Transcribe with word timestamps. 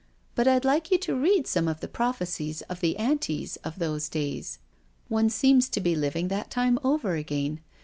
But 0.33 0.47
I'd 0.47 0.65
like 0.65 0.89
you 0.89 0.97
to 0.97 1.15
read 1.15 1.45
some 1.45 1.67
of 1.67 1.79
the 1.79 1.87
prophecies 1.87 2.63
of 2.63 2.79
the 2.79 2.97
Anti*s 2.97 3.57
of 3.57 3.77
those 3.77 4.09
days. 4.09 4.57
One 5.09 5.29
seems 5.29 5.69
to 5.69 5.79
be 5.79 5.95
living 5.95 6.27
that 6.29 6.49
time 6.49 6.79
over 6.83 7.13
again. 7.15 7.59